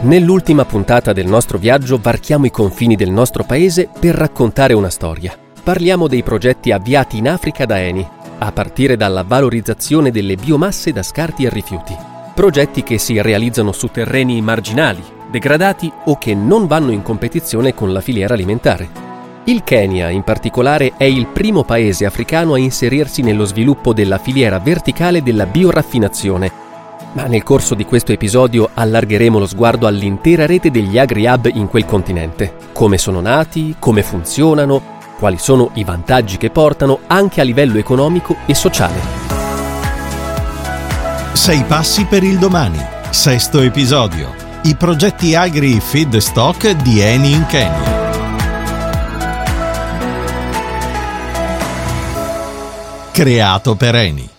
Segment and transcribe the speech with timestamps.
[0.00, 5.36] Nell'ultima puntata del nostro viaggio varchiamo i confini del nostro paese per raccontare una storia.
[5.60, 8.08] Parliamo dei progetti avviati in Africa da Eni,
[8.38, 11.96] a partire dalla valorizzazione delle biomasse da scarti e rifiuti.
[12.32, 17.92] Progetti che si realizzano su terreni marginali, degradati o che non vanno in competizione con
[17.92, 18.88] la filiera alimentare.
[19.46, 24.60] Il Kenya, in particolare, è il primo paese africano a inserirsi nello sviluppo della filiera
[24.60, 26.66] verticale della bioraffinazione
[27.12, 31.84] ma nel corso di questo episodio allargheremo lo sguardo all'intera rete degli agri-hub in quel
[31.84, 32.54] continente.
[32.72, 38.36] Come sono nati, come funzionano, quali sono i vantaggi che portano anche a livello economico
[38.46, 39.00] e sociale.
[41.32, 42.78] Sei passi per il domani.
[43.10, 44.34] Sesto episodio.
[44.64, 47.96] I progetti agri feed stock di Eni in Kenya.
[53.10, 54.37] Creato per Eni.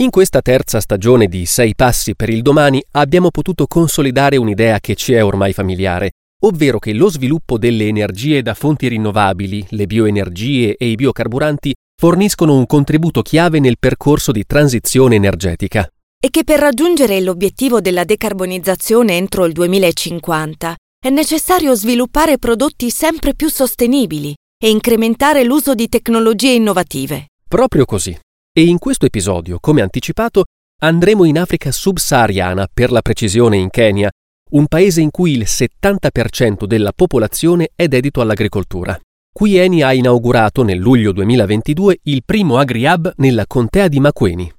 [0.00, 4.94] In questa terza stagione di Sei passi per il domani abbiamo potuto consolidare un'idea che
[4.94, 6.12] ci è ormai familiare,
[6.44, 12.54] ovvero che lo sviluppo delle energie da fonti rinnovabili, le bioenergie e i biocarburanti forniscono
[12.54, 15.90] un contributo chiave nel percorso di transizione energetica.
[16.20, 23.34] E che per raggiungere l'obiettivo della decarbonizzazione entro il 2050 è necessario sviluppare prodotti sempre
[23.34, 27.30] più sostenibili e incrementare l'uso di tecnologie innovative.
[27.48, 28.16] Proprio così.
[28.58, 30.46] E in questo episodio, come anticipato,
[30.82, 34.10] andremo in Africa subsahariana, per la precisione in Kenya,
[34.50, 38.98] un paese in cui il 70% della popolazione è dedito all'agricoltura.
[39.32, 44.52] Qui Eni ha inaugurato nel luglio 2022 il primo agri-hub nella contea di Makueni.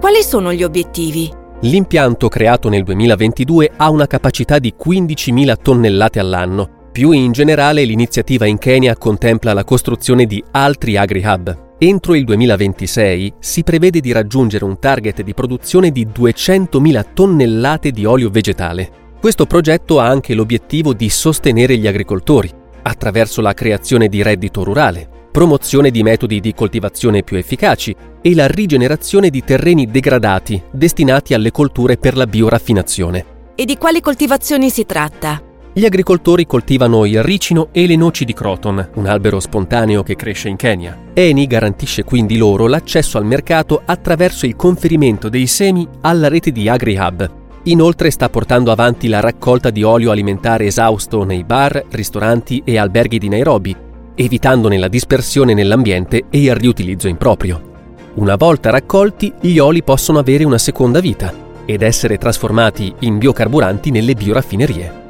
[0.00, 1.32] Quali sono gli obiettivi?
[1.60, 6.88] L'impianto creato nel 2022 ha una capacità di 15.000 tonnellate all'anno.
[6.90, 13.34] Più in generale l'iniziativa in Kenya contempla la costruzione di altri agri-hub, Entro il 2026
[13.38, 18.90] si prevede di raggiungere un target di produzione di 200.000 tonnellate di olio vegetale.
[19.20, 22.50] Questo progetto ha anche l'obiettivo di sostenere gli agricoltori
[22.84, 28.46] attraverso la creazione di reddito rurale, promozione di metodi di coltivazione più efficaci e la
[28.46, 33.26] rigenerazione di terreni degradati destinati alle colture per la bioraffinazione.
[33.54, 35.52] E di quali coltivazioni si tratta?
[35.76, 40.48] Gli agricoltori coltivano il ricino e le noci di croton, un albero spontaneo che cresce
[40.48, 40.96] in Kenya.
[41.12, 46.68] Eni garantisce quindi loro l'accesso al mercato attraverso il conferimento dei semi alla rete di
[46.68, 47.28] AgriHub.
[47.64, 53.18] Inoltre sta portando avanti la raccolta di olio alimentare esausto nei bar, ristoranti e alberghi
[53.18, 53.74] di Nairobi,
[54.14, 57.72] evitandone la dispersione nell'ambiente e il riutilizzo improprio.
[58.14, 61.34] Una volta raccolti, gli oli possono avere una seconda vita
[61.64, 65.02] ed essere trasformati in biocarburanti nelle bioraffinerie.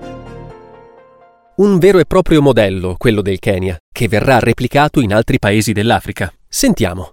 [1.57, 6.33] Un vero e proprio modello, quello del Kenya, che verrà replicato in altri paesi dell'Africa.
[6.49, 7.13] Sentiamo.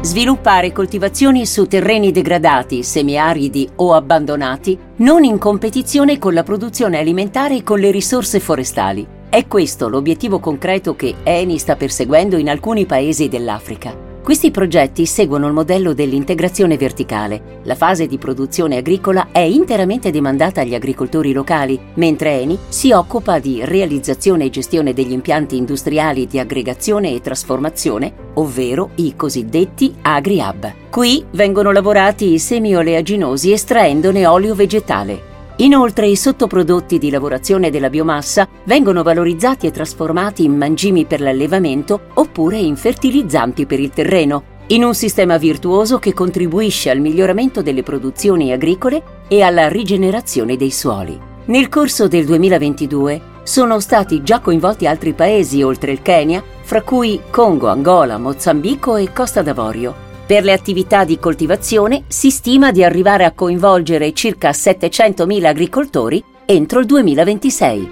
[0.00, 7.56] Sviluppare coltivazioni su terreni degradati, semiaridi o abbandonati, non in competizione con la produzione alimentare
[7.56, 9.06] e con le risorse forestali.
[9.28, 14.11] È questo l'obiettivo concreto che Eni sta perseguendo in alcuni paesi dell'Africa.
[14.22, 17.60] Questi progetti seguono il modello dell'integrazione verticale.
[17.64, 23.40] La fase di produzione agricola è interamente demandata agli agricoltori locali, mentre Eni si occupa
[23.40, 30.72] di realizzazione e gestione degli impianti industriali di aggregazione e trasformazione, ovvero i cosiddetti agri-hub.
[30.88, 35.31] Qui vengono lavorati i semi oleaginosi estraendone olio vegetale.
[35.56, 42.08] Inoltre i sottoprodotti di lavorazione della biomassa vengono valorizzati e trasformati in mangimi per l'allevamento
[42.14, 47.82] oppure in fertilizzanti per il terreno, in un sistema virtuoso che contribuisce al miglioramento delle
[47.82, 51.18] produzioni agricole e alla rigenerazione dei suoli.
[51.44, 57.20] Nel corso del 2022 sono stati già coinvolti altri paesi oltre il Kenya, fra cui
[57.30, 60.10] Congo, Angola, Mozambico e Costa d'Avorio.
[60.32, 66.80] Per le attività di coltivazione si stima di arrivare a coinvolgere circa 700.000 agricoltori entro
[66.80, 67.90] il 2026.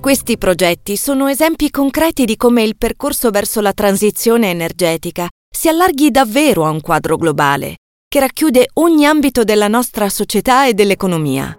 [0.00, 6.10] Questi progetti sono esempi concreti di come il percorso verso la transizione energetica si allarghi
[6.10, 7.76] davvero a un quadro globale,
[8.08, 11.54] che racchiude ogni ambito della nostra società e dell'economia.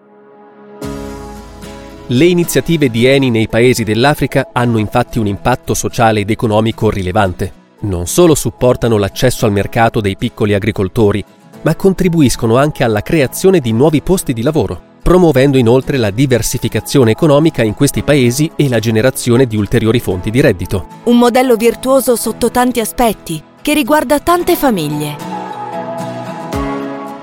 [2.08, 7.62] Le iniziative di Eni nei paesi dell'Africa hanno infatti un impatto sociale ed economico rilevante
[7.84, 11.24] non solo supportano l'accesso al mercato dei piccoli agricoltori,
[11.64, 17.64] ma contribuiscono anche alla creazione di nuovi posti di lavoro, promuovendo inoltre la diversificazione economica
[17.64, 20.88] in questi paesi e la generazione di ulteriori fonti di reddito.
[21.04, 25.32] Un modello virtuoso sotto tanti aspetti, che riguarda tante famiglie.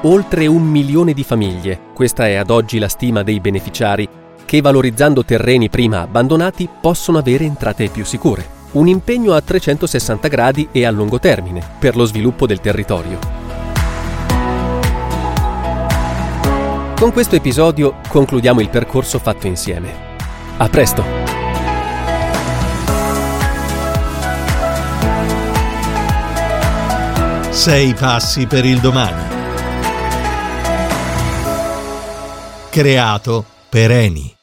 [0.03, 4.09] Oltre un milione di famiglie, questa è ad oggi la stima dei beneficiari,
[4.47, 8.60] che valorizzando terreni prima abbandonati possono avere entrate più sicure.
[8.73, 13.19] Un impegno a 360 gradi e a lungo termine per lo sviluppo del territorio.
[16.99, 20.09] Con questo episodio concludiamo il percorso fatto insieme.
[20.59, 21.03] A presto!
[27.51, 29.23] Sei passi per il domani.
[32.71, 34.40] Creato per Eni.